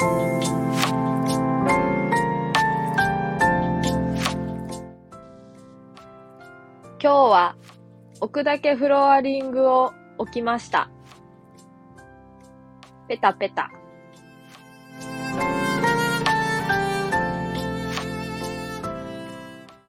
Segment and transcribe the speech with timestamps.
[0.00, 0.06] 今
[7.00, 7.56] 日は
[8.20, 10.88] 置くだけフロアリングを置きました。
[13.08, 13.72] ペタペタ。